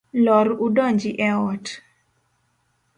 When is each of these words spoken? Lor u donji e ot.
Lor 0.27 0.47
u 0.67 0.69
donji 0.79 1.11
e 1.27 1.29
ot. 1.47 1.67